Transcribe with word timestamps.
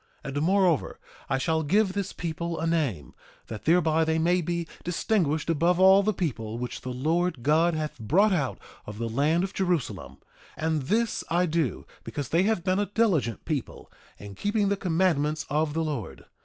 1:11 0.25 0.33
And 0.35 0.41
moreover, 0.41 0.99
I 1.29 1.37
shall 1.37 1.61
give 1.61 1.93
this 1.93 2.11
people 2.11 2.59
a 2.59 2.65
name, 2.65 3.13
that 3.45 3.65
thereby 3.65 4.03
they 4.03 4.17
may 4.17 4.41
be 4.41 4.67
distinguished 4.83 5.47
above 5.47 5.79
all 5.79 6.01
the 6.01 6.11
people 6.11 6.57
which 6.57 6.81
the 6.81 6.89
Lord 6.89 7.43
God 7.43 7.75
hath 7.75 7.99
brought 7.99 8.33
out 8.33 8.57
of 8.87 8.97
the 8.97 9.07
land 9.07 9.43
of 9.43 9.53
Jerusalem; 9.53 10.17
and 10.57 10.81
this 10.81 11.23
I 11.29 11.45
do 11.45 11.85
because 12.03 12.29
they 12.29 12.41
have 12.41 12.63
been 12.63 12.79
a 12.79 12.87
diligent 12.87 13.45
people 13.45 13.91
in 14.17 14.33
keeping 14.33 14.69
the 14.69 14.75
commandments 14.75 15.45
of 15.51 15.75
the 15.75 15.83
Lord. 15.83 16.25